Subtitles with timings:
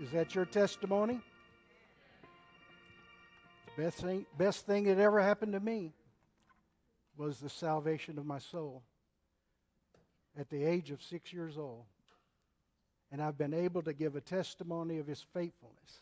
[0.00, 1.20] Is that your testimony?
[3.76, 5.92] The best thing, best thing that ever happened to me
[7.18, 8.82] was the salvation of my soul
[10.38, 11.84] at the age of six years old.
[13.12, 16.00] And I've been able to give a testimony of his faithfulness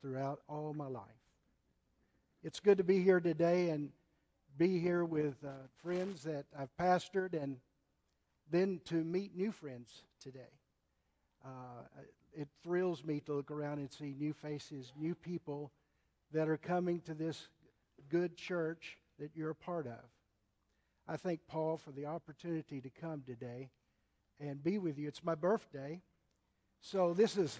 [0.00, 1.02] throughout all my life.
[2.44, 3.90] It's good to be here today and
[4.56, 5.50] be here with uh,
[5.82, 7.56] friends that I've pastored and
[8.52, 10.52] then to meet new friends today.
[11.44, 11.48] Uh,
[12.32, 15.70] it thrills me to look around and see new faces, new people
[16.32, 17.48] that are coming to this
[18.08, 20.00] good church that you're a part of.
[21.06, 23.70] I thank Paul for the opportunity to come today
[24.40, 25.06] and be with you.
[25.06, 26.00] It's my birthday.
[26.80, 27.58] So this is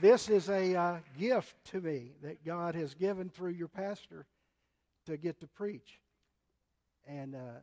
[0.00, 4.26] this is a uh, gift to me that God has given through your pastor
[5.06, 6.00] to get to preach.
[7.06, 7.60] And uh,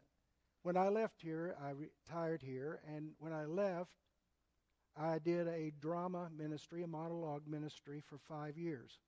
[0.69, 3.89] when I left here, I retired here, and when I left,
[4.95, 8.99] I did a drama ministry, a monologue ministry for five years.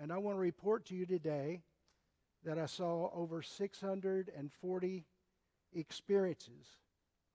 [0.00, 1.60] And I want to report to you today
[2.46, 5.04] that I saw over 640
[5.74, 6.66] experiences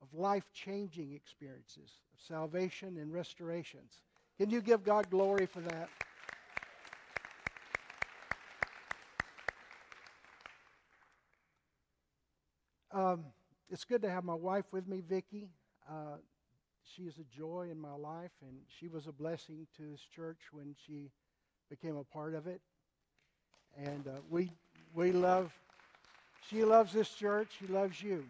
[0.01, 4.01] of life changing experiences of salvation and restorations.
[4.39, 5.89] Can you give God glory for that?
[12.97, 13.25] Um,
[13.69, 15.49] it's good to have my wife with me, Vicki.
[15.87, 16.17] Uh,
[16.81, 20.39] she is a joy in my life, and she was a blessing to this church
[20.51, 21.11] when she
[21.69, 22.59] became a part of it.
[23.77, 24.51] And uh, we,
[24.95, 25.53] we love,
[26.49, 28.25] she loves this church, she loves you.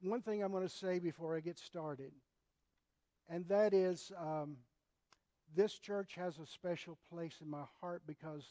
[0.00, 2.12] One thing I'm going to say before I get started,
[3.28, 4.56] and that is um,
[5.56, 8.44] this church has a special place in my heart because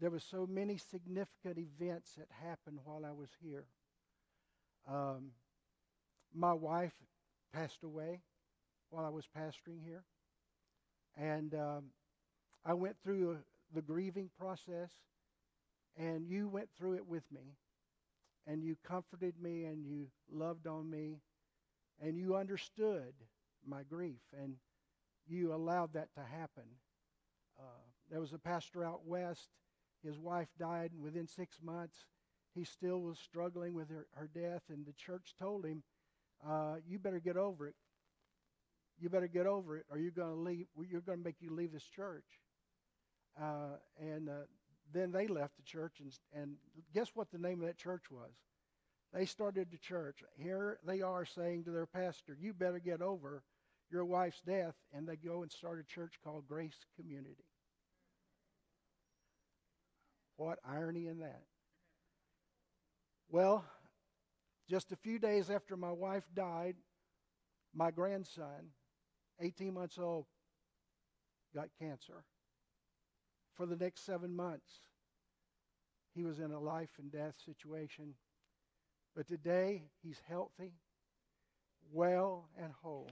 [0.00, 3.66] there were so many significant events that happened while I was here.
[4.88, 5.32] Um,
[6.34, 6.94] my wife
[7.52, 8.20] passed away
[8.88, 10.02] while I was pastoring here.
[11.16, 11.84] And um,
[12.64, 13.38] I went through
[13.74, 14.90] the grieving process,
[15.96, 17.56] and you went through it with me.
[18.46, 21.20] And you comforted me, and you loved on me,
[22.00, 23.12] and you understood
[23.66, 24.54] my grief, and
[25.28, 26.64] you allowed that to happen.
[27.58, 29.50] Uh, there was a pastor out west.
[30.04, 32.04] His wife died, and within six months,
[32.54, 35.82] he still was struggling with her, her death, and the church told him,
[36.46, 37.74] uh, You better get over it.
[38.98, 41.54] You better get over it or you're going to leave you're going to make you
[41.54, 42.26] leave this church.
[43.40, 44.44] Uh, and uh,
[44.92, 46.56] then they left the church and, and
[46.92, 48.32] guess what the name of that church was?
[49.14, 50.22] They started the church.
[50.36, 53.42] Here they are saying to their pastor you better get over
[53.90, 57.44] your wife's death and they go and start a church called grace community
[60.40, 61.42] what irony in that
[63.28, 63.64] well
[64.68, 66.76] just a few days after my wife died
[67.74, 68.70] my grandson
[69.40, 70.26] 18 months old,
[71.54, 72.24] got cancer.
[73.54, 74.80] For the next seven months,
[76.14, 78.14] he was in a life and death situation.
[79.16, 80.72] But today, he's healthy,
[81.92, 83.10] well, and whole.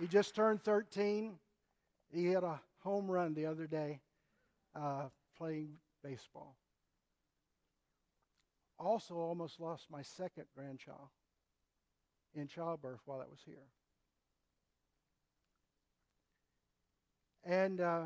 [0.00, 1.38] He just turned 13.
[2.12, 4.00] He hit a home run the other day
[4.74, 6.56] uh, playing baseball
[8.78, 11.08] also almost lost my second grandchild
[12.34, 13.68] in childbirth while I was here.
[17.44, 18.04] And uh,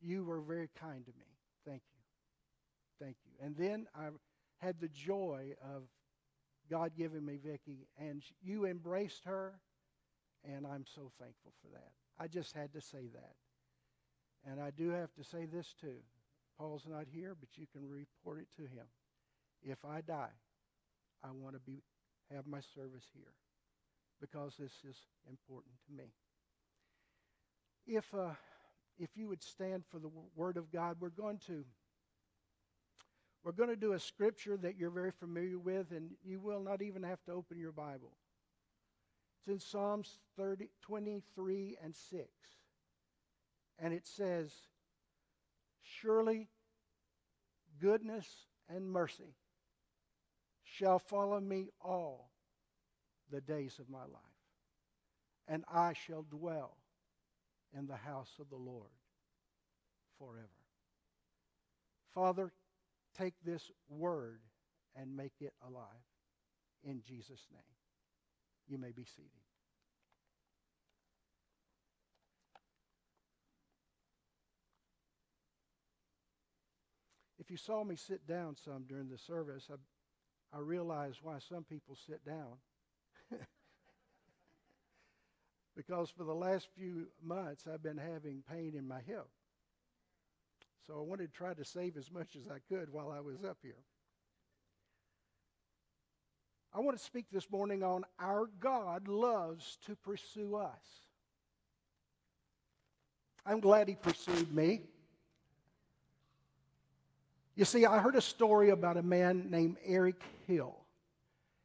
[0.00, 1.26] you were very kind to me.
[1.64, 3.04] Thank you.
[3.04, 3.44] Thank you.
[3.44, 4.08] And then I
[4.58, 5.82] had the joy of
[6.70, 9.54] God giving me Vicki, and you embraced her,
[10.44, 11.90] and I'm so thankful for that.
[12.18, 13.34] I just had to say that.
[14.50, 15.96] And I do have to say this too.
[16.58, 18.86] Paul's not here, but you can report it to him.
[19.62, 20.32] If I die,
[21.22, 21.82] I want to be
[22.34, 23.32] have my service here
[24.20, 24.96] because this is
[25.28, 26.12] important to me.
[27.86, 28.34] If uh,
[28.98, 31.64] if you would stand for the word of God, we're going to
[33.44, 36.80] we're going to do a scripture that you're very familiar with, and you will not
[36.80, 38.16] even have to open your Bible.
[39.38, 42.24] It's in Psalms 30, 23 and 6.
[43.78, 44.50] And it says,
[45.82, 46.48] Surely
[47.80, 48.26] goodness
[48.74, 49.36] and mercy
[50.62, 52.30] shall follow me all
[53.30, 54.38] the days of my life,
[55.46, 56.78] and I shall dwell
[57.76, 58.90] in the house of the Lord
[60.18, 60.48] forever.
[62.14, 62.52] Father,
[63.16, 64.40] take this word
[64.96, 65.84] and make it alive.
[66.82, 67.62] In Jesus' name.
[68.66, 69.44] You may be seated.
[77.44, 81.62] if you saw me sit down some during the service, I, I realized why some
[81.62, 82.56] people sit down.
[85.76, 89.26] because for the last few months, I've been having pain in my hip.
[90.86, 93.42] So I wanted to try to save as much as I could while I was
[93.42, 93.82] up here.
[96.74, 100.84] I want to speak this morning on our God loves to pursue us.
[103.46, 104.82] I'm glad He pursued me.
[107.54, 110.76] You see, I heard a story about a man named Eric Hill.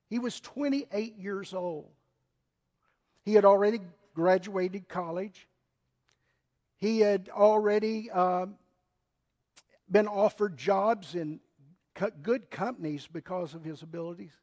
[0.10, 1.90] He was 28 years old.
[3.26, 3.80] He had already
[4.14, 5.48] graduated college.
[6.78, 8.46] He had already uh,
[9.92, 11.40] been offered jobs in
[12.22, 14.34] good companies because of his abilities.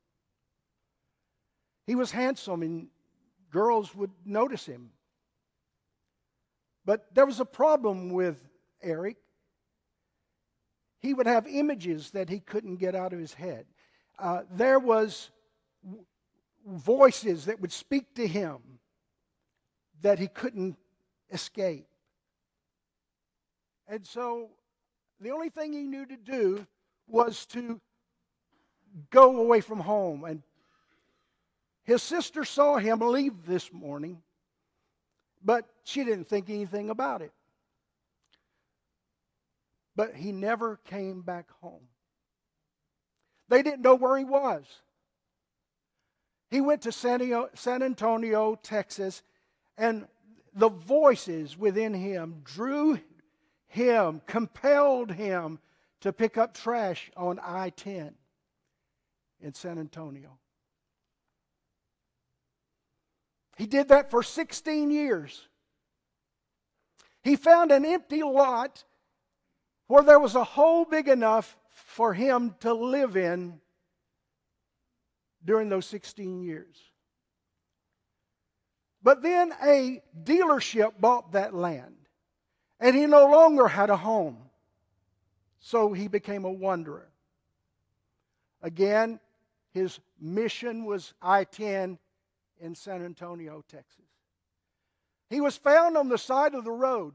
[1.87, 2.89] He was handsome and
[3.51, 4.91] girls would notice him.
[6.85, 8.37] But there was a problem with
[8.83, 9.17] Eric.
[11.01, 13.67] He would have images that he couldn't get out of his head.
[14.19, 15.31] Uh, there was
[16.67, 18.59] voices that would speak to him
[20.03, 20.77] that he couldn't
[21.31, 21.87] escape.
[23.89, 24.51] And so
[25.21, 26.67] the only thing he knew to do
[27.09, 27.81] was to
[29.11, 30.25] go away from home.
[30.25, 30.43] And
[31.85, 34.23] his sister saw him leave this morning,
[35.43, 37.33] but she didn't think anything about it.
[39.95, 41.89] But he never came back home.
[43.49, 44.65] They didn't know where he was.
[46.51, 49.23] He went to San Antonio, Texas,
[49.79, 50.07] and
[50.55, 53.01] the voices within him drew
[53.69, 55.59] him, compelled him
[56.01, 58.15] to pick up trash on I 10
[59.41, 60.39] in San Antonio.
[63.57, 65.49] He did that for 16 years.
[67.23, 68.85] He found an empty lot
[69.89, 73.61] where there was a hole big enough for him to live in
[75.45, 76.77] during those 16 years.
[79.03, 81.96] But then a dealership bought that land.
[82.79, 84.39] And he no longer had a home.
[85.61, 87.09] So he became a wanderer.
[88.63, 89.21] Again,
[89.73, 91.99] his mission was I 10
[92.61, 94.05] in San Antonio, Texas.
[95.29, 97.15] He was found on the side of the road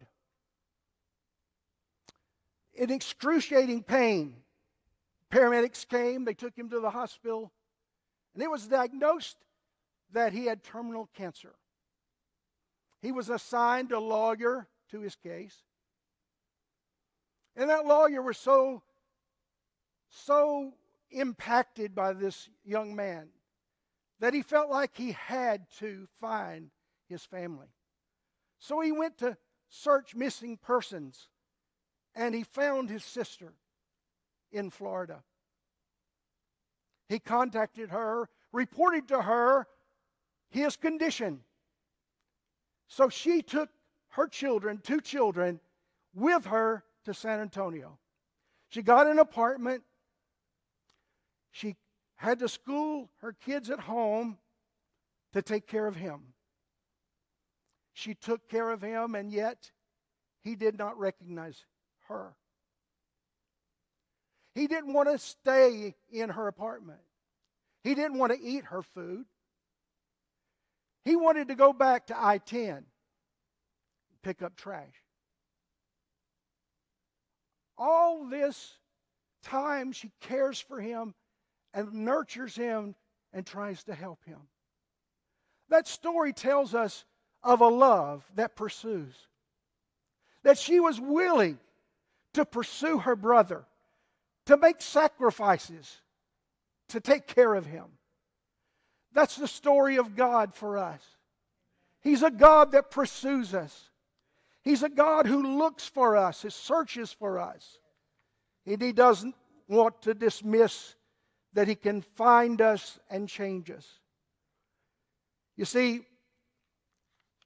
[2.73, 4.35] in excruciating pain.
[5.31, 7.51] Paramedics came, they took him to the hospital,
[8.33, 9.37] and it was diagnosed
[10.11, 11.55] that he had terminal cancer.
[13.01, 15.63] He was assigned a lawyer to his case.
[17.55, 18.83] And that lawyer was so,
[20.09, 20.73] so
[21.09, 23.29] impacted by this young man
[24.19, 26.69] that he felt like he had to find
[27.07, 27.67] his family.
[28.59, 29.35] So he went to
[29.69, 31.27] search missing persons
[32.15, 33.53] and he found his sister
[34.51, 35.23] in Florida.
[37.09, 39.67] He contacted her, reported to her
[40.49, 41.41] his condition.
[42.87, 43.69] So she took
[44.11, 45.59] her children, two children,
[46.13, 47.97] with her to San Antonio.
[48.69, 49.83] She got an apartment.
[51.51, 51.75] She
[52.15, 54.37] had to school her kids at home
[55.33, 56.33] to take care of him.
[57.93, 59.71] She took care of him, and yet
[60.43, 61.65] he did not recognize
[62.07, 62.33] her.
[64.55, 66.99] He didn't want to stay in her apartment.
[67.83, 69.25] He didn't want to eat her food.
[71.05, 72.85] He wanted to go back to I 10
[74.23, 75.03] pick up trash.
[77.77, 78.77] All this
[79.43, 81.13] time, she cares for him
[81.73, 82.95] and nurtures him
[83.33, 84.39] and tries to help him.
[85.69, 87.05] That story tells us
[87.43, 89.13] of a love that pursues.
[90.43, 91.59] That she was willing
[92.33, 93.65] to pursue her brother,
[94.45, 96.01] to make sacrifices,
[96.89, 97.85] to take care of him.
[99.13, 101.01] That's the story of God for us.
[102.01, 103.90] He's a God that pursues us.
[104.63, 107.79] He's a God who looks for us, He searches for us.
[108.65, 109.35] And He doesn't
[109.67, 110.95] want to dismiss
[111.53, 113.87] that He can find us and change us.
[115.57, 116.01] You see,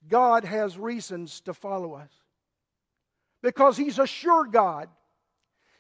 [0.08, 2.12] God has reasons to follow us
[3.42, 4.90] because He's a sure God.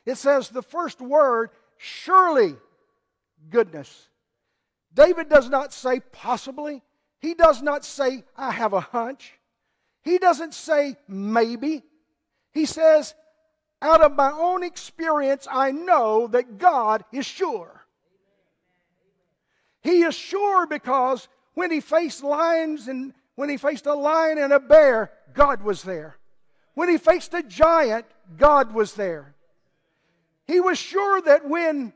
[0.06, 2.56] It says the first word, surely
[3.50, 4.10] goodness.
[4.94, 6.82] David does not say possibly,
[7.20, 9.34] he does not say, I have a hunch.
[10.06, 11.84] He doesn't say maybe.
[12.54, 13.16] He says,
[13.82, 17.86] out of my own experience, I know that God is sure.
[19.82, 24.54] He is sure because when he faced lions and when he faced a lion and
[24.54, 26.18] a bear, God was there.
[26.76, 28.06] When he faced a giant,
[28.38, 29.36] God was there.
[30.48, 31.94] He was sure that when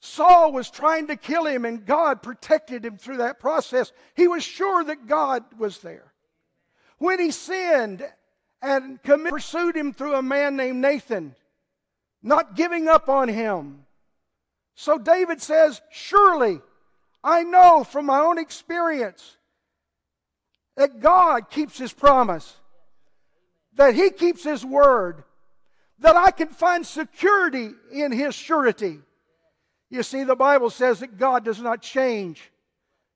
[0.00, 4.42] Saul was trying to kill him and God protected him through that process, he was
[4.42, 6.09] sure that God was there.
[7.00, 8.06] When he sinned
[8.60, 11.34] and pursued him through a man named Nathan,
[12.22, 13.86] not giving up on him.
[14.74, 16.60] So David says, Surely
[17.24, 19.38] I know from my own experience
[20.76, 22.54] that God keeps his promise,
[23.76, 25.24] that he keeps his word,
[26.00, 28.98] that I can find security in his surety.
[29.88, 32.50] You see, the Bible says that God does not change.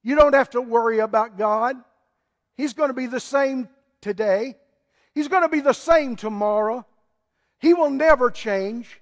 [0.03, 1.77] You don't have to worry about God.
[2.57, 3.69] He's going to be the same
[4.01, 4.57] today.
[5.15, 6.87] He's going to be the same tomorrow.
[7.59, 9.01] He will never change.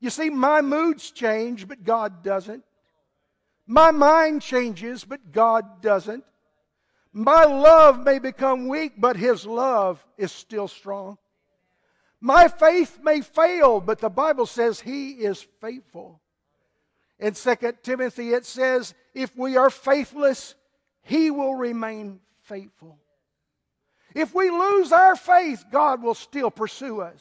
[0.00, 2.64] You see, my moods change, but God doesn't.
[3.66, 6.24] My mind changes, but God doesn't.
[7.12, 11.18] My love may become weak, but His love is still strong.
[12.20, 16.20] My faith may fail, but the Bible says He is faithful.
[17.18, 20.54] In 2 Timothy, it says, if we are faithless,
[21.02, 22.20] He will remain
[22.52, 22.98] faithful.
[24.14, 27.20] If we lose our faith, God will still pursue us.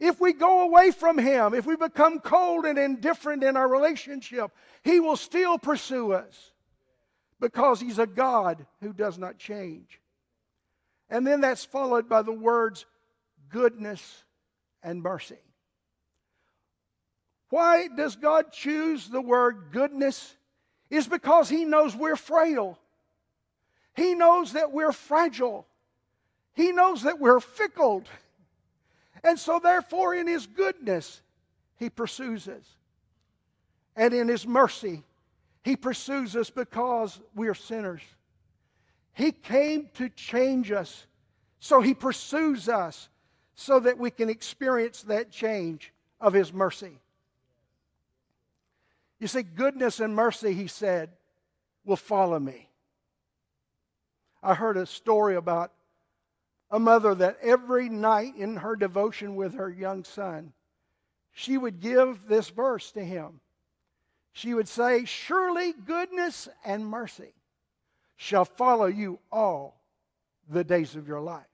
[0.00, 4.50] If we go away from Him, if we become cold and indifferent in our relationship,
[4.82, 6.52] He will still pursue us
[7.38, 10.00] because He's a God who does not change.
[11.08, 12.86] And then that's followed by the words
[13.50, 14.24] goodness
[14.82, 15.38] and mercy.
[17.50, 20.34] Why does God choose the word goodness?
[20.90, 22.80] Is because He knows we're frail.
[23.94, 25.66] He knows that we're fragile.
[26.54, 28.04] He knows that we're fickle.
[29.22, 31.22] And so, therefore, in His goodness,
[31.76, 32.64] He pursues us.
[33.96, 35.04] And in His mercy,
[35.62, 38.02] He pursues us because we are sinners.
[39.12, 41.06] He came to change us.
[41.60, 43.08] So He pursues us
[43.54, 46.98] so that we can experience that change of His mercy.
[49.20, 51.10] You see, goodness and mercy, He said,
[51.84, 52.68] will follow me.
[54.44, 55.72] I heard a story about
[56.70, 60.52] a mother that every night in her devotion with her young son,
[61.32, 63.40] she would give this verse to him.
[64.32, 67.32] She would say, Surely goodness and mercy
[68.16, 69.80] shall follow you all
[70.48, 71.46] the days of your life.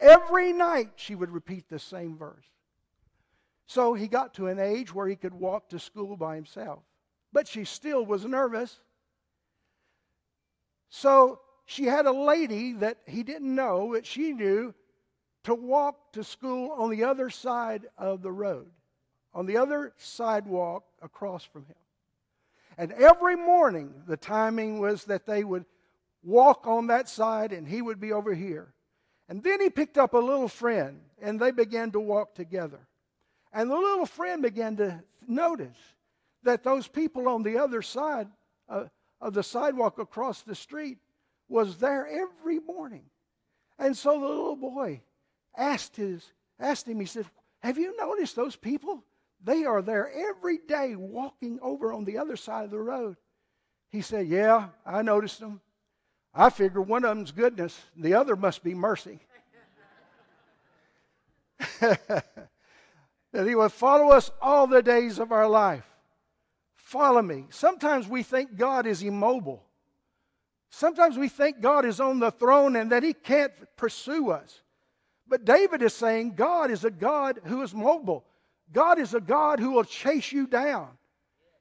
[0.00, 2.46] Every night she would repeat the same verse.
[3.66, 6.78] So he got to an age where he could walk to school by himself.
[7.30, 8.80] But she still was nervous.
[10.88, 14.72] So she had a lady that he didn't know, that she knew,
[15.44, 18.70] to walk to school on the other side of the road,
[19.34, 21.76] on the other sidewalk across from him.
[22.78, 25.66] And every morning, the timing was that they would
[26.22, 28.72] walk on that side and he would be over here.
[29.28, 32.80] And then he picked up a little friend and they began to walk together.
[33.52, 35.76] And the little friend began to notice
[36.44, 38.28] that those people on the other side
[38.70, 38.84] uh,
[39.20, 40.96] of the sidewalk across the street
[41.48, 43.04] was there every morning.
[43.78, 45.02] And so the little boy
[45.56, 47.26] asked, his, asked him, he said,
[47.60, 49.04] Have you noticed those people?
[49.42, 53.16] They are there every day walking over on the other side of the road.
[53.88, 55.60] He said, Yeah, I noticed them.
[56.34, 59.20] I figure one of them's goodness, the other must be mercy.
[61.80, 65.86] that he will follow us all the days of our life.
[66.74, 67.46] Follow me.
[67.50, 69.67] Sometimes we think God is immobile.
[70.70, 74.60] Sometimes we think God is on the throne and that He can't pursue us.
[75.26, 78.24] But David is saying God is a God who is mobile.
[78.72, 80.88] God is a God who will chase you down.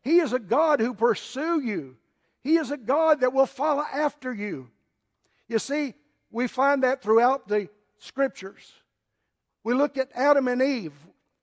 [0.02, 1.98] He is a God who pursue you.
[2.44, 4.70] He is a God that will follow after you.
[5.50, 5.94] You see,
[6.32, 8.72] we find that throughout the scriptures.
[9.64, 10.94] We look at Adam and Eve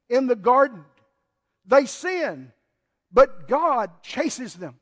[0.09, 0.85] in the garden.
[1.67, 2.53] They sin,
[3.13, 4.77] but God chases them.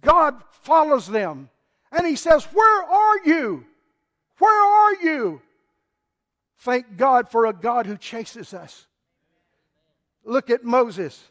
[0.00, 1.48] God follows them.
[1.92, 3.64] And he says, Where are you?
[4.38, 5.42] Where are you?
[6.58, 8.86] Thank God for a God who chases us.
[10.24, 11.22] Look at Moses.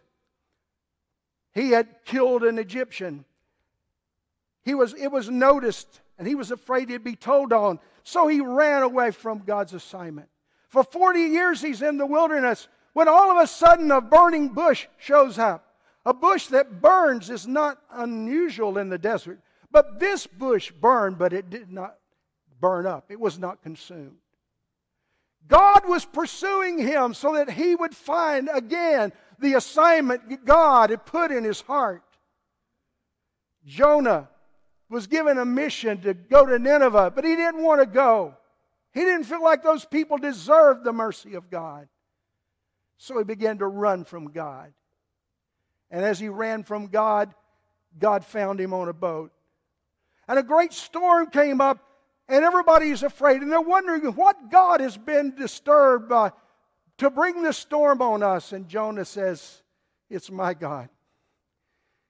[1.54, 3.26] He had killed an Egyptian.
[4.64, 7.80] He was, it was noticed, and he was afraid he'd be told on.
[8.04, 10.30] So he ran away from God's assignment.
[10.70, 14.88] For 40 years, he's in the wilderness when all of a sudden a burning bush
[14.98, 15.76] shows up.
[16.06, 19.40] A bush that burns is not unusual in the desert.
[19.72, 21.96] But this bush burned, but it did not
[22.60, 24.18] burn up, it was not consumed.
[25.48, 31.32] God was pursuing him so that he would find again the assignment God had put
[31.32, 32.04] in his heart.
[33.66, 34.30] Jonah
[34.90, 38.36] was given a mission to go to Nineveh, but he didn't want to go.
[38.94, 41.88] He didn't feel like those people deserved the mercy of God.
[42.98, 44.74] So he began to run from God.
[45.90, 47.34] And as he ran from God,
[47.98, 49.32] God found him on a boat.
[50.32, 51.86] And a great storm came up,
[52.30, 53.42] and everybody's afraid.
[53.42, 56.32] And they're wondering what God has been disturbed by
[57.00, 58.54] to bring this storm on us.
[58.54, 59.62] And Jonah says,
[60.10, 60.88] It's my God.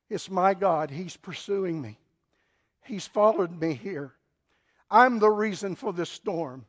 [0.07, 0.91] It's my God.
[0.91, 1.97] He's pursuing me,
[2.83, 4.13] He's followed me here.
[4.91, 6.67] I'm the reason for this storm.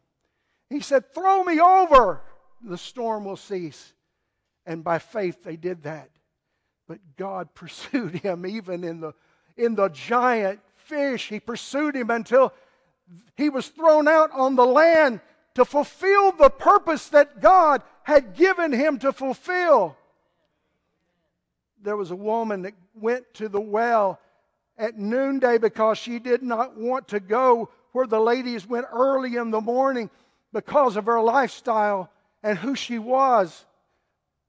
[0.70, 2.22] He said, Throw me over.
[2.62, 3.92] The storm will cease.
[4.64, 6.08] And by faith, they did that.
[6.88, 9.12] But God pursued him even in the,
[9.58, 11.28] in the giant fish.
[11.28, 12.52] He pursued him until
[13.36, 15.20] he was thrown out on the land
[15.54, 19.96] to fulfill the purpose that God had given him to fulfill.
[21.82, 24.20] There was a woman that went to the well
[24.78, 29.50] at noonday because she did not want to go where the ladies went early in
[29.50, 30.10] the morning
[30.52, 32.10] because of her lifestyle
[32.42, 33.64] and who she was.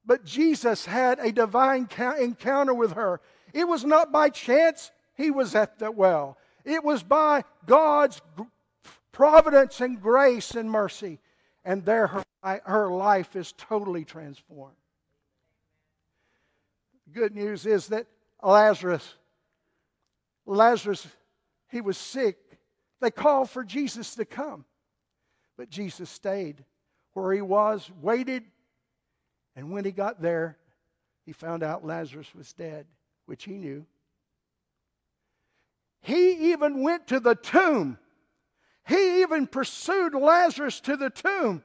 [0.06, 1.88] But Jesus had a divine
[2.20, 3.22] encounter with her.
[3.54, 8.22] It was not by chance he was at the well, it was by God's
[9.12, 11.20] providence and grace and mercy.
[11.65, 12.24] And there her,
[12.65, 14.75] her life is totally transformed.
[17.12, 18.08] Good news is that
[18.41, 19.13] Lazarus,
[20.46, 21.08] Lazarus,
[21.70, 22.38] he was sick.
[23.00, 24.65] They called for Jesus to come.
[25.58, 26.63] But Jesus stayed
[27.13, 28.43] where he was, waited,
[29.55, 30.58] and when he got there,
[31.25, 32.86] he found out Lazarus was dead,
[33.27, 33.86] which he knew.
[36.03, 37.98] He even went to the tomb.
[38.88, 41.63] He even pursued Lazarus to the tomb.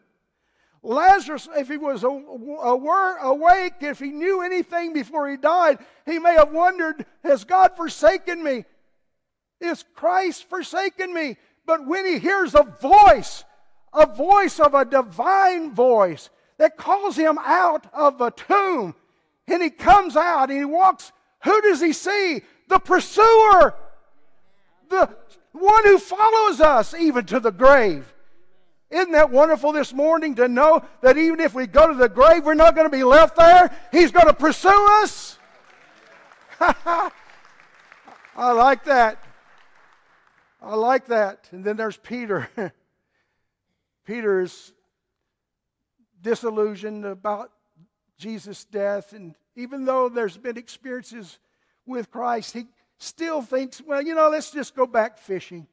[0.83, 6.53] Lazarus, if he was awake, if he knew anything before he died, he may have
[6.53, 8.65] wondered, Has God forsaken me?
[9.61, 11.37] Is Christ forsaken me?
[11.67, 13.45] But when he hears a voice,
[13.93, 18.95] a voice of a divine voice, that calls him out of a tomb.
[19.49, 21.13] And he comes out and he walks.
[21.45, 22.43] Who does he see?
[22.69, 23.75] The pursuer,
[24.89, 25.15] the
[25.53, 28.13] one who follows us even to the grave.
[28.91, 32.45] Isn't that wonderful this morning to know that even if we go to the grave,
[32.45, 33.71] we're not going to be left there?
[33.93, 35.39] He's going to pursue us?
[36.61, 39.23] I like that.
[40.63, 41.49] I like that.
[41.53, 42.49] And then there's Peter.
[44.07, 44.73] Peter is
[46.23, 47.53] disillusioned about
[48.17, 49.13] Jesus' death.
[49.13, 51.39] And even though there's been experiences
[51.85, 52.67] with Christ, he
[52.99, 55.67] still thinks, well, you know, let's just go back fishing.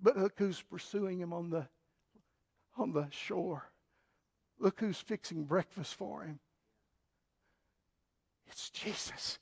[0.00, 1.66] But look who's pursuing him on the,
[2.76, 3.70] on the shore.
[4.60, 6.38] Look who's fixing breakfast for him.
[8.46, 9.38] It's Jesus.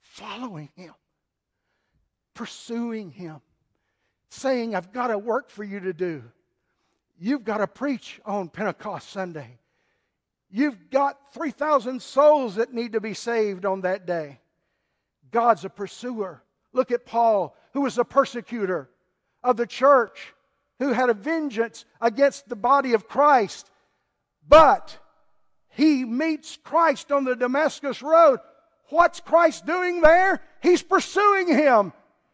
[0.00, 0.94] Following him,
[2.34, 3.40] pursuing him,
[4.28, 6.22] saying, I've got a work for you to do.
[7.18, 9.58] You've got to preach on Pentecost Sunday.
[10.50, 14.40] You've got 3,000 souls that need to be saved on that day.
[15.32, 16.42] God's a pursuer.
[16.72, 18.88] Look at Paul, who was a persecutor
[19.42, 20.34] of the church,
[20.78, 23.70] who had a vengeance against the body of Christ.
[24.46, 24.98] But
[25.70, 28.40] he meets Christ on the Damascus Road.
[28.90, 30.42] What's Christ doing there?
[30.60, 31.92] He's pursuing him,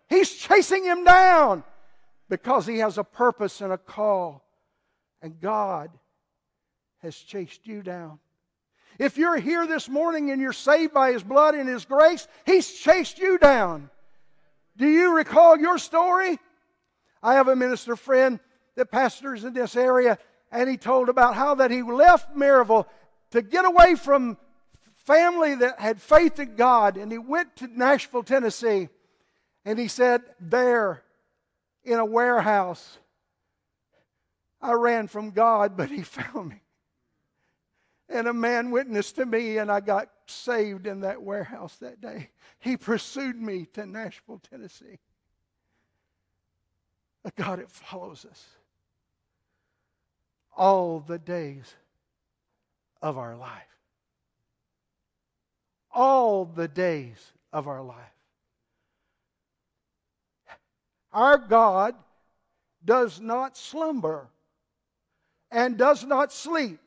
[0.08, 1.64] he's chasing him down
[2.28, 4.44] because he has a purpose and a call.
[5.22, 5.90] And God
[6.98, 8.18] has chased you down.
[8.98, 12.72] If you're here this morning and you're saved by His blood and His grace, He's
[12.72, 13.90] chased you down.
[14.76, 16.38] Do you recall your story?
[17.22, 18.40] I have a minister friend
[18.76, 20.18] that pastors in this area,
[20.52, 22.86] and he told about how that he left Maryville
[23.32, 24.36] to get away from
[24.94, 28.88] family that had faith in God, and he went to Nashville, Tennessee,
[29.64, 31.02] and he said, There,
[31.82, 32.98] in a warehouse,
[34.60, 36.62] I ran from God, but He found me.
[38.08, 42.30] And a man witnessed to me, and I got saved in that warehouse that day.
[42.58, 44.98] He pursued me to Nashville, Tennessee.
[47.24, 48.46] A God, it follows us
[50.56, 51.74] all the days
[53.02, 53.50] of our life.
[55.92, 57.96] All the days of our life.
[61.12, 61.94] Our God
[62.84, 64.28] does not slumber
[65.50, 66.80] and does not sleep.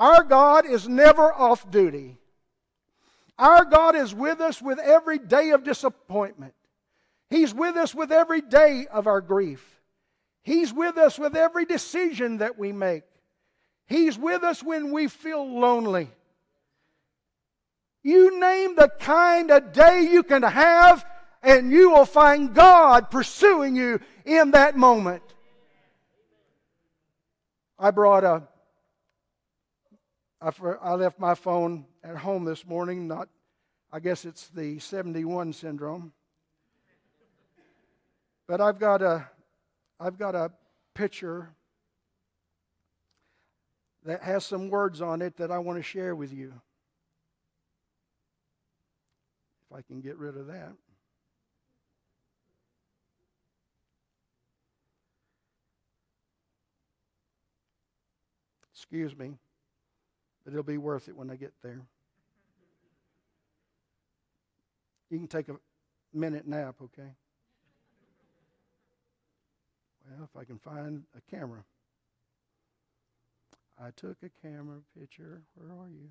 [0.00, 2.16] Our God is never off duty.
[3.38, 6.54] Our God is with us with every day of disappointment.
[7.28, 9.62] He's with us with every day of our grief.
[10.42, 13.02] He's with us with every decision that we make.
[13.86, 16.08] He's with us when we feel lonely.
[18.02, 21.04] You name the kind of day you can have,
[21.42, 25.22] and you will find God pursuing you in that moment.
[27.78, 28.44] I brought a
[30.42, 30.50] I,
[30.82, 33.06] I left my phone at home this morning.
[33.06, 33.28] Not,
[33.92, 36.12] I guess it's the 71 syndrome.
[38.48, 39.28] But I've got a,
[39.98, 40.50] I've got a
[40.94, 41.50] picture
[44.04, 46.54] that has some words on it that I want to share with you.
[49.70, 50.72] If I can get rid of that.
[58.72, 59.34] Excuse me,
[60.44, 61.82] but it'll be worth it when I get there.
[65.10, 65.56] You can take a
[66.14, 67.10] minute nap, okay?
[70.08, 71.64] Well, if I can find a camera.
[73.82, 75.42] I took a camera picture.
[75.54, 76.10] Where are you?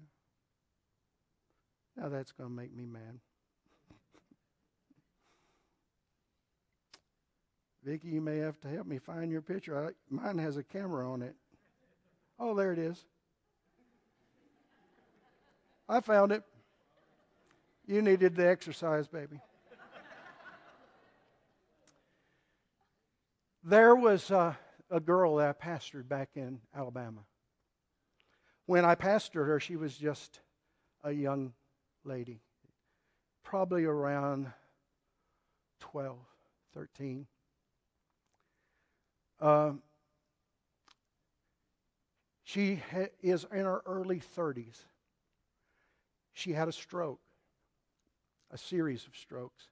[1.96, 3.20] Now that's going to make me mad.
[7.84, 9.88] Vicki, you may have to help me find your picture.
[9.88, 11.36] I, mine has a camera on it.
[12.40, 13.06] Oh, there it is.
[15.92, 16.44] I found it.
[17.88, 19.42] You needed the exercise, baby.
[23.64, 24.56] there was a,
[24.92, 27.22] a girl that I pastored back in Alabama.
[28.68, 30.42] When I pastored her, she was just
[31.04, 31.54] a young
[32.04, 32.40] lady,
[33.44, 34.46] probably around
[35.80, 36.20] 12,
[36.76, 37.26] 13.
[39.42, 39.82] Um,
[42.44, 44.84] she ha- is in her early 30s.
[46.34, 47.20] She had a stroke,
[48.52, 49.66] a series of strokes.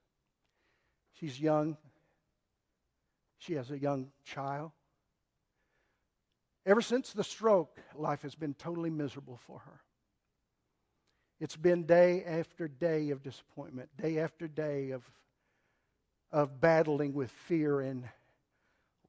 [1.14, 1.78] She's young.
[3.38, 4.72] She has a young child.
[6.66, 9.80] Ever since the stroke, life has been totally miserable for her.
[11.40, 15.04] It's been day after day of disappointment, day after day of,
[16.32, 18.10] of battling with fear and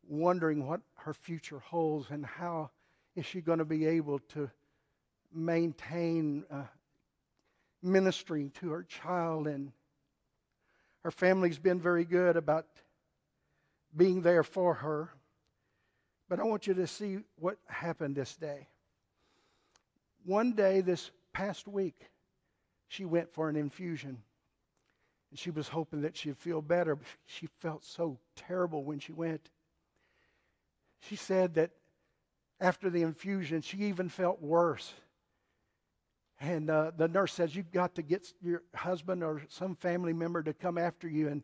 [0.06, 2.70] wondering what her future holds and how
[3.16, 4.50] is she going to be able to
[5.32, 6.62] maintain uh,
[7.82, 9.72] ministering to her child and
[11.04, 12.66] her family's been very good about
[13.96, 15.10] being there for her.
[16.28, 18.68] But i want you to see what happened this day.
[20.24, 21.96] One day this past week
[22.88, 24.18] she went for an infusion
[25.30, 29.50] and she was hoping that she'd feel better she felt so terrible when she went.
[31.00, 31.70] She said that
[32.60, 34.92] after the infusion, she even felt worse.
[36.40, 40.42] And uh, the nurse says, You've got to get your husband or some family member
[40.42, 41.28] to come after you.
[41.28, 41.42] And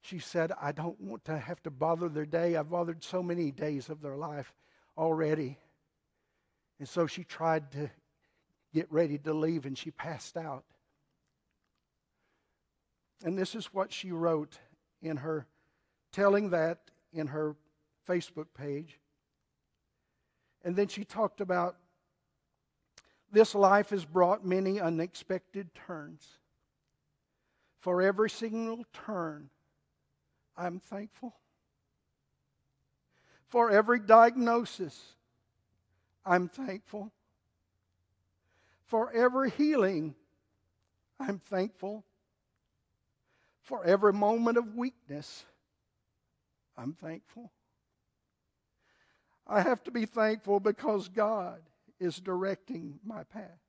[0.00, 2.56] she said, I don't want to have to bother their day.
[2.56, 4.54] I've bothered so many days of their life
[4.96, 5.58] already.
[6.78, 7.90] And so she tried to
[8.72, 10.64] get ready to leave and she passed out.
[13.24, 14.58] And this is what she wrote
[15.02, 15.46] in her,
[16.12, 16.78] telling that
[17.12, 17.56] in her
[18.08, 19.00] Facebook page.
[20.64, 21.76] And then she talked about
[23.30, 26.26] this life has brought many unexpected turns.
[27.80, 29.50] For every single turn,
[30.56, 31.34] I'm thankful.
[33.48, 35.14] For every diagnosis,
[36.24, 37.12] I'm thankful.
[38.86, 40.14] For every healing,
[41.20, 42.04] I'm thankful.
[43.62, 45.44] For every moment of weakness,
[46.76, 47.50] I'm thankful.
[49.46, 51.60] I have to be thankful because God
[52.00, 53.60] is directing my path.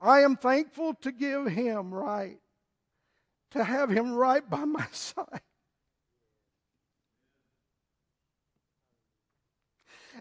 [0.00, 2.38] I am thankful to give Him right,
[3.52, 5.40] to have Him right by my side.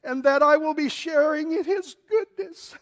[0.04, 2.76] And that I will be sharing in His goodness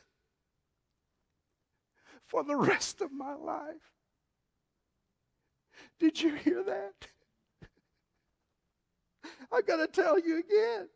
[2.26, 3.92] for the rest of my life.
[6.00, 7.08] Did you hear that?
[9.52, 10.88] I've got to tell you again.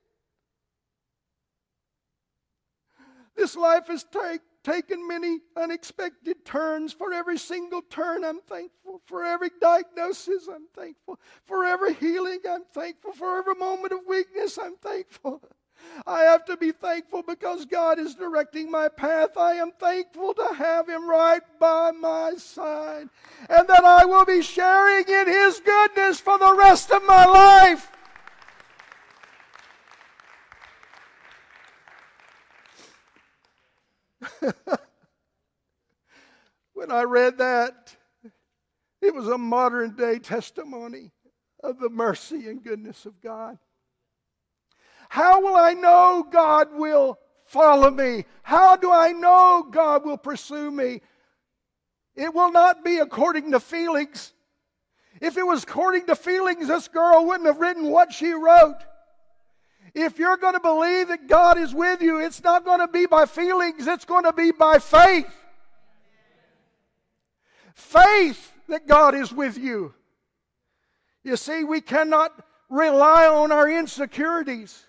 [3.36, 6.93] This life has take, taken many unexpected turns.
[6.93, 9.02] For every single turn, I'm thankful.
[9.06, 11.19] For every diagnosis, I'm thankful.
[11.45, 13.12] For every healing, I'm thankful.
[13.13, 15.41] For every moment of weakness, I'm thankful.
[16.08, 19.38] I have to be thankful because God is directing my path.
[19.38, 23.10] I am thankful to have Him right by my side
[23.50, 27.91] and that I will be sharing in His goodness for the rest of my life.
[36.74, 37.96] when I read that,
[39.02, 41.12] it was a modern day testimony
[41.64, 43.58] of the mercy and goodness of God.
[45.10, 48.26] How will I know God will follow me?
[48.44, 51.02] How do I know God will pursue me?
[52.16, 54.34] It will not be according to feelings.
[55.22, 58.80] If it was according to feelings, this girl wouldn't have written what she wrote.
[59.96, 63.06] If you're going to believe that God is with you, it's not going to be
[63.06, 65.34] by feelings, it's going to be by faith.
[67.74, 69.94] Faith that God is with you.
[71.24, 72.34] You see, we cannot
[72.70, 74.84] rely on our insecurities.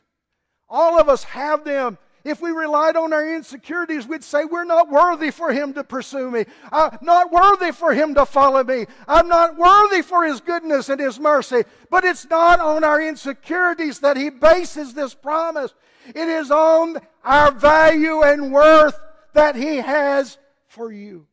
[0.69, 1.99] All of us have them.
[2.27, 6.29] If we relied on our insecurities, we'd say, We're not worthy for Him to pursue
[6.29, 6.45] me.
[6.73, 8.87] I'm not worthy for Him to follow me.
[9.07, 11.63] I'm not worthy for His goodness and His mercy.
[11.89, 15.73] But it's not on our insecurities that He bases this promise,
[16.09, 18.99] it is on our value and worth
[19.35, 20.37] that He has
[20.67, 21.29] for you.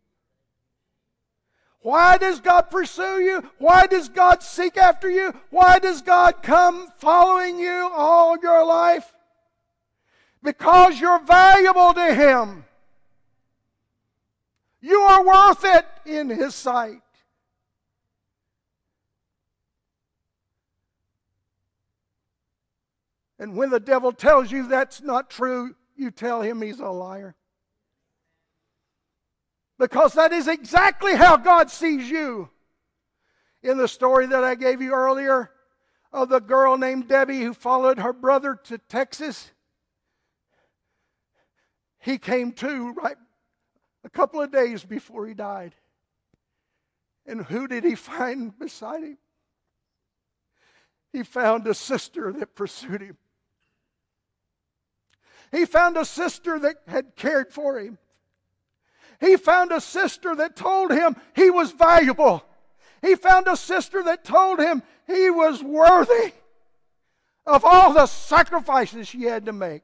[1.80, 3.50] Why does God pursue you?
[3.58, 5.34] Why does God seek after you?
[5.50, 9.12] Why does God come following you all your life?
[10.44, 12.66] Because you're valuable to Him.
[14.82, 17.00] You are worth it in His sight.
[23.40, 27.36] And when the devil tells you that's not true, you tell him he's a liar.
[29.78, 32.50] Because that is exactly how God sees you.
[33.62, 35.52] In the story that I gave you earlier
[36.14, 39.52] of the girl named Debbie who followed her brother to Texas,
[42.04, 43.16] he came to right
[44.04, 45.74] a couple of days before he died.
[47.26, 49.18] And who did he find beside him?
[51.14, 53.18] He found a sister that pursued him.
[55.54, 57.98] He found a sister that had cared for him.
[59.22, 62.44] He found a sister that told him he was valuable.
[63.02, 66.34] He found a sister that told him he was worthy
[67.46, 69.84] of all the sacrifices she had to make.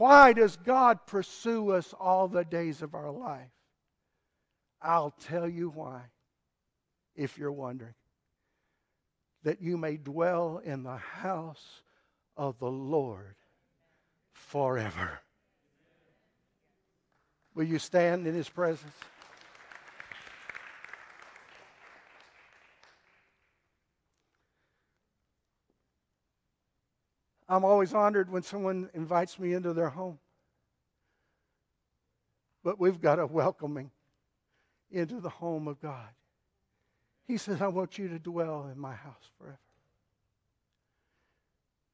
[0.00, 3.50] Why does God pursue us all the days of our life?
[4.80, 6.00] I'll tell you why,
[7.14, 7.92] if you're wondering.
[9.42, 11.82] That you may dwell in the house
[12.34, 13.34] of the Lord
[14.32, 15.20] forever.
[17.54, 18.94] Will you stand in His presence?
[27.50, 30.20] I'm always honored when someone invites me into their home.
[32.62, 33.90] But we've got a welcoming
[34.92, 36.08] into the home of God.
[37.26, 39.58] He says, I want you to dwell in my house forever.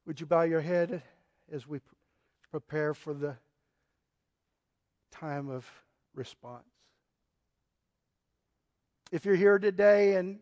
[0.05, 1.01] Would you bow your head
[1.51, 1.79] as we
[2.51, 3.35] prepare for the
[5.11, 5.65] time of
[6.13, 6.63] response?
[9.11, 10.39] If you're here today and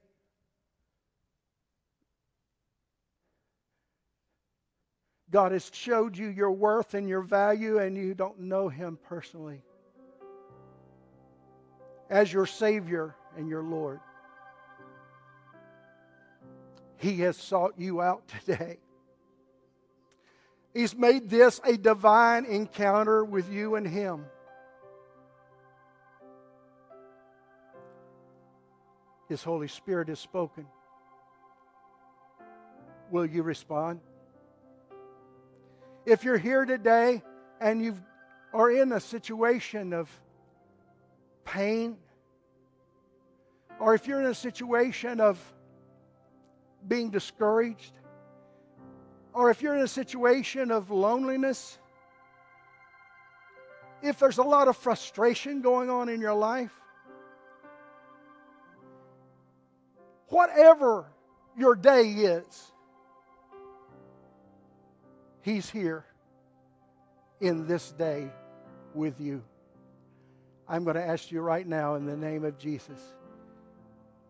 [5.36, 9.62] God has showed you your worth and your value, and you don't know Him personally
[12.10, 14.00] as your Savior and your Lord.
[16.96, 18.78] He has sought you out today.
[20.74, 24.28] He's made this a divine encounter with you and Him.
[29.28, 30.66] His Holy Spirit has spoken.
[33.12, 34.00] Will you respond?
[36.06, 37.24] If you're here today
[37.60, 37.96] and you
[38.54, 40.10] are in a situation of
[41.44, 41.98] pain,
[43.80, 45.40] or if you're in a situation of
[46.88, 47.94] being discouraged,
[49.34, 51.80] or if you're in a situation of loneliness,
[54.02, 56.72] if there's a lot of frustration going on in your life,
[60.30, 61.06] whatever
[61.58, 62.72] your day is,
[65.46, 66.04] He's here
[67.40, 68.32] in this day
[68.96, 69.44] with you.
[70.68, 73.00] I'm going to ask you right now in the name of Jesus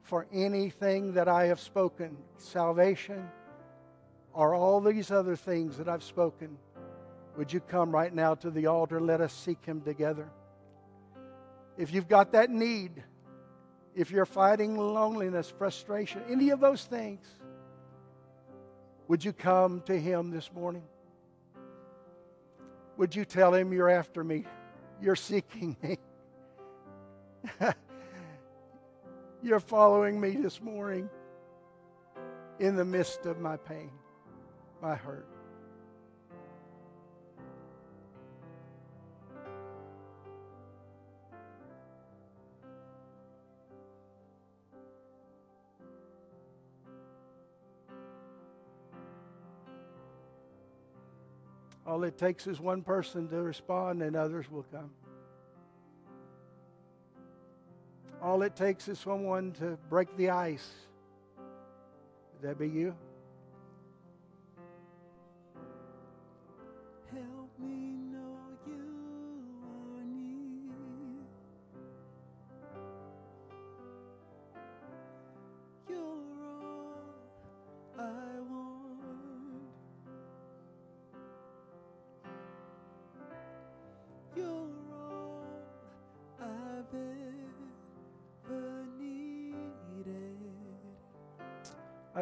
[0.02, 3.30] for anything that I have spoken, salvation,
[4.34, 6.58] or all these other things that I've spoken,
[7.38, 9.00] would you come right now to the altar?
[9.00, 10.28] Let us seek Him together.
[11.78, 13.02] If you've got that need,
[13.96, 17.26] if you're fighting loneliness, frustration, any of those things,
[19.08, 20.84] would you come to Him this morning?
[22.98, 24.46] Would you tell him you're after me?
[25.02, 25.98] You're seeking me.
[29.44, 31.10] you're following me this morning
[32.60, 33.92] in the midst of my pain,
[34.82, 35.28] my hurt.
[51.96, 54.92] All it takes is one person to respond, and others will come.
[58.22, 60.74] All it takes is someone to break the ice.
[61.38, 62.94] Would that be you?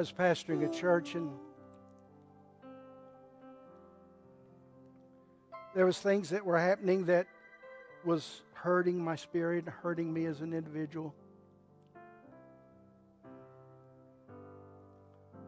[0.04, 1.32] Was pastoring a church and
[5.74, 7.26] there was things that were happening that
[8.04, 11.16] was hurting my spirit, hurting me as an individual.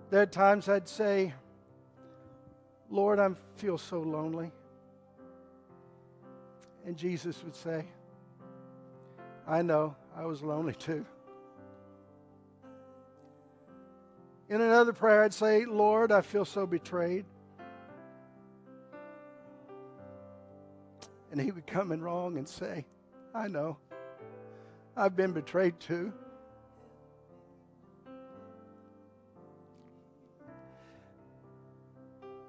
[0.10, 1.34] There are times I'd say,
[2.90, 4.54] Lord, I feel so lonely.
[6.86, 7.84] And Jesus would say,
[9.46, 11.06] I know, I was lonely too.
[14.48, 17.26] In another prayer, I'd say, Lord, I feel so betrayed.
[21.32, 22.86] And he would come in wrong and say,
[23.34, 23.78] I know,
[24.96, 26.14] I've been betrayed too.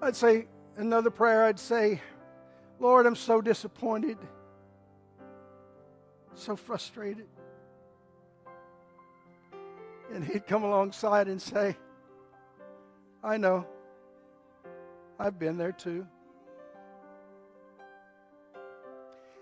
[0.02, 2.02] I'd say, another prayer, I'd say,
[2.78, 4.18] Lord, I'm so disappointed,
[6.34, 7.26] so frustrated.
[10.12, 11.76] And he'd come alongside and say,
[13.26, 13.66] I know,
[15.18, 16.06] I've been there too.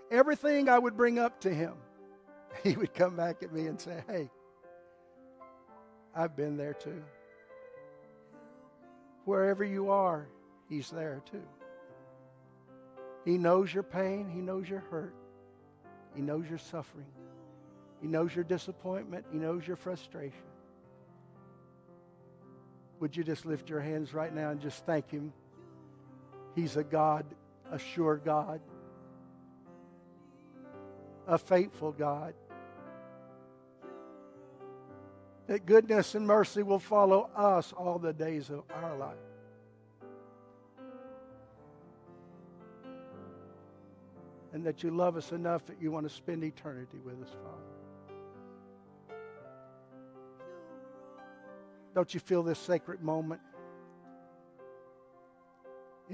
[0.09, 1.75] Everything I would bring up to him,
[2.63, 4.31] he would come back at me and say, Hey,
[6.15, 7.03] I've been there too.
[9.25, 10.27] Wherever you are,
[10.67, 11.43] he's there too.
[13.23, 15.13] He knows your pain, he knows your hurt,
[16.15, 17.05] he knows your suffering,
[18.01, 20.54] he knows your disappointment, he knows your frustration.
[22.99, 25.33] Would you just lift your hands right now and just thank him?
[26.55, 27.25] He's a God,
[27.71, 28.61] a sure God
[31.27, 32.33] a faithful God.
[35.47, 39.17] That goodness and mercy will follow us all the days of our life.
[44.53, 47.74] And that you love us enough that you want to spend eternity with us, Father.
[51.95, 53.39] Don't you feel this sacred moment?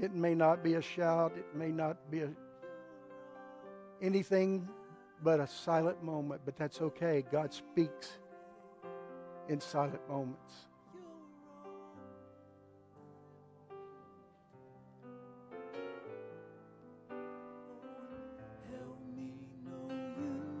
[0.00, 2.30] It may not be a shout, it may not be a,
[4.00, 4.68] anything
[5.24, 7.24] but a silent moment, but that's okay.
[7.30, 8.18] God speaks
[9.48, 10.52] in silent moments.